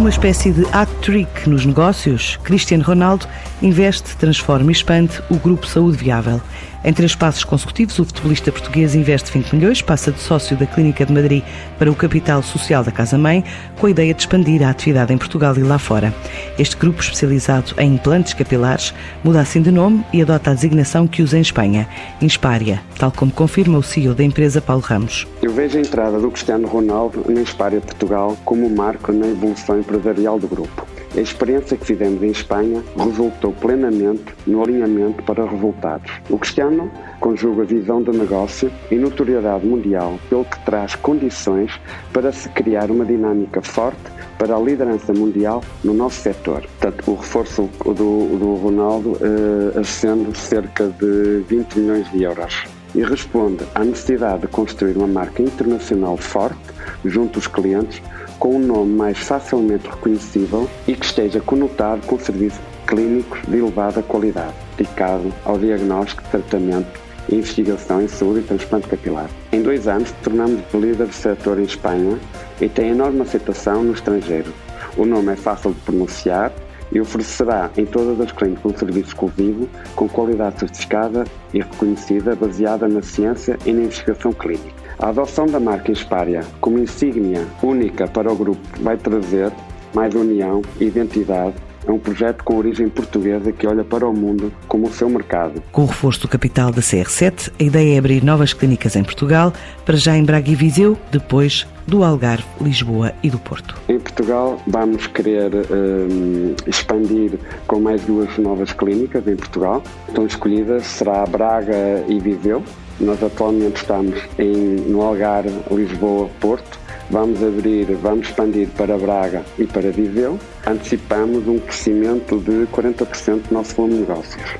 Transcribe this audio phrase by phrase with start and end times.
[0.00, 3.26] Uma espécie de hat-trick nos negócios, Cristiano Ronaldo
[3.60, 6.40] investe, transforma e expande o Grupo Saúde Viável.
[6.82, 11.04] Em três passos consecutivos, o futebolista português investe 20 milhões, passa de sócio da Clínica
[11.04, 11.44] de Madrid
[11.78, 13.44] para o capital social da Casa-Mãe,
[13.78, 16.14] com a ideia de expandir a atividade em Portugal e lá fora.
[16.58, 21.22] Este grupo, especializado em implantes capilares, muda assim de nome e adota a designação que
[21.22, 21.86] usa em Espanha,
[22.22, 25.26] Inspária, tal como confirma o CEO da empresa, Paulo Ramos.
[25.42, 29.78] Eu vejo a entrada do Cristiano Ronaldo na Inspária Portugal como um marco na evolução
[29.90, 30.86] empresarial do grupo.
[31.16, 36.12] A experiência que fizemos em Espanha resultou plenamente no alinhamento para resultados.
[36.30, 41.72] O Cristiano conjuga visão de negócio e notoriedade mundial, pelo que traz condições
[42.12, 44.00] para se criar uma dinâmica forte
[44.38, 46.62] para a liderança mundial no nosso setor.
[46.78, 47.92] Portanto, o reforço do,
[48.38, 54.48] do Ronaldo eh, ascende cerca de 20 milhões de euros e responde à necessidade de
[54.48, 56.58] construir uma marca internacional forte
[57.04, 58.02] junto aos clientes
[58.38, 64.02] com um nome mais facilmente reconhecível e que esteja conotado com serviços clínicos de elevada
[64.02, 69.28] qualidade, dedicado ao diagnóstico, tratamento e investigação em saúde e transplante capilar.
[69.52, 72.18] Em dois anos, tornamos líder do setor em Espanha
[72.60, 74.52] e tem enorme aceitação no estrangeiro.
[74.96, 76.52] O nome é fácil de pronunciar
[76.92, 81.24] e oferecerá em todas as clínicas um serviço exclusivo, com qualidade certificada
[81.54, 84.80] e reconhecida, baseada na ciência e na investigação clínica.
[84.98, 89.52] A adoção da marca Inspária como insígnia única para o grupo vai trazer
[89.94, 91.54] mais união e identidade
[91.86, 95.62] é um projeto com origem portuguesa que olha para o mundo como o seu mercado.
[95.72, 99.52] Com o reforço do capital da CR7, a ideia é abrir novas clínicas em Portugal,
[99.84, 103.74] para já em Braga e Viseu, depois do Algarve, Lisboa e do Porto.
[103.88, 107.32] Em Portugal vamos querer um, expandir
[107.66, 109.82] com mais duas novas clínicas em Portugal.
[110.08, 112.62] Estão escolhidas, será Braga e Viseu.
[113.00, 116.78] Nós atualmente estamos em, no Algarve, Lisboa, Porto
[117.10, 120.38] Vamos abrir, vamos expandir para Braga e para Viseu.
[120.64, 124.50] Antecipamos um crescimento de 40% do nosso volume de negócios,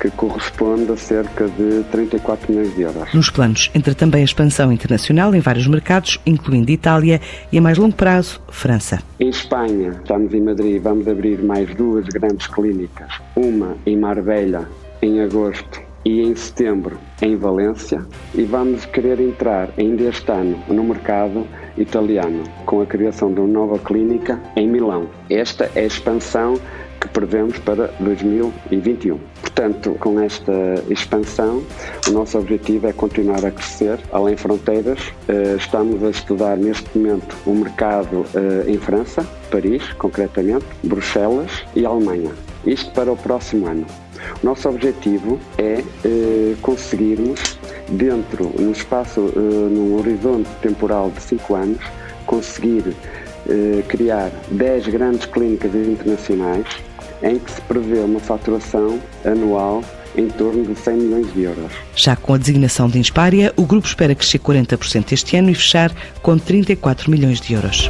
[0.00, 3.12] que corresponde a cerca de 34 milhões de euros.
[3.12, 7.20] Nos planos entra também a expansão internacional em vários mercados, incluindo Itália
[7.52, 9.00] e, a mais longo prazo, França.
[9.18, 13.12] Em Espanha, estamos em Madrid, vamos abrir mais duas grandes clínicas.
[13.36, 14.68] Uma em Marbella,
[15.02, 20.84] em agosto, e em setembro em Valência e vamos querer entrar ainda este ano no
[20.84, 21.46] mercado
[21.76, 25.08] italiano com a criação de uma nova clínica em Milão.
[25.28, 26.58] Esta é a expansão
[27.00, 29.18] que prevemos para 2021.
[29.58, 30.52] Portanto, com esta
[30.88, 31.64] expansão,
[32.06, 35.00] o nosso objetivo é continuar a crescer além fronteiras.
[35.28, 41.84] Eh, estamos a estudar neste momento o mercado eh, em França, Paris, concretamente, Bruxelas e
[41.84, 42.30] Alemanha.
[42.64, 43.86] Isto para o próximo ano.
[44.42, 51.84] O nosso objetivo é eh, conseguirmos, dentro, no espaço, num horizonte temporal de 5 anos,
[52.26, 52.94] conseguir
[53.88, 56.66] criar 10 grandes clínicas internacionais
[57.22, 59.82] em que se prevê uma faturação anual
[60.16, 61.72] em torno de 100 milhões de euros.
[61.94, 65.92] Já com a designação de Inspária, o grupo espera crescer 40% este ano e fechar
[66.22, 67.88] com 34 milhões de euros.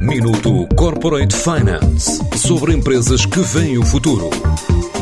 [0.00, 4.30] Minuto Corporate Finance sobre empresas que veem o futuro.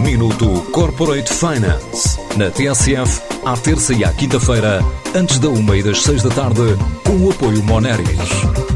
[0.01, 4.81] Minuto Corporate Finance na TSF, à terça e à quinta-feira,
[5.15, 8.76] antes da uma e das seis da tarde, com o apoio Moneris.